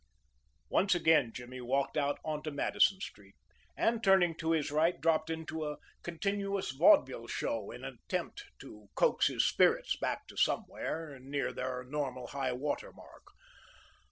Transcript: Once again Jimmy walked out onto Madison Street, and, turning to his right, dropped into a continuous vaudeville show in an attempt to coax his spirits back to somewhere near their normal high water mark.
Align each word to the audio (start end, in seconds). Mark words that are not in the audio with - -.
Once 0.69 0.95
again 0.95 1.31
Jimmy 1.31 1.61
walked 1.61 1.95
out 1.95 2.17
onto 2.25 2.49
Madison 2.49 2.99
Street, 2.99 3.35
and, 3.77 4.03
turning 4.03 4.33
to 4.37 4.49
his 4.49 4.71
right, 4.71 4.99
dropped 4.99 5.29
into 5.29 5.63
a 5.63 5.77
continuous 6.01 6.71
vaudeville 6.71 7.27
show 7.27 7.69
in 7.69 7.83
an 7.85 7.99
attempt 8.07 8.45
to 8.57 8.89
coax 8.95 9.27
his 9.27 9.45
spirits 9.47 9.95
back 9.95 10.25
to 10.25 10.35
somewhere 10.35 11.19
near 11.19 11.53
their 11.53 11.83
normal 11.83 12.25
high 12.25 12.51
water 12.51 12.91
mark. 12.91 13.27